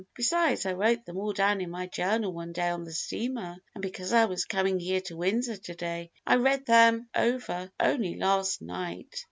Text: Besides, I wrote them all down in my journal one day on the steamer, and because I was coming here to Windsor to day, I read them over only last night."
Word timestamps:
Besides, 0.15 0.65
I 0.65 0.73
wrote 0.73 1.05
them 1.05 1.17
all 1.19 1.31
down 1.31 1.61
in 1.61 1.69
my 1.69 1.85
journal 1.85 2.33
one 2.33 2.53
day 2.53 2.69
on 2.69 2.85
the 2.85 2.91
steamer, 2.91 3.57
and 3.75 3.83
because 3.83 4.13
I 4.13 4.25
was 4.25 4.45
coming 4.45 4.79
here 4.79 5.01
to 5.01 5.15
Windsor 5.15 5.57
to 5.57 5.75
day, 5.75 6.09
I 6.25 6.37
read 6.37 6.65
them 6.65 7.07
over 7.13 7.69
only 7.79 8.15
last 8.15 8.63
night." 8.63 9.15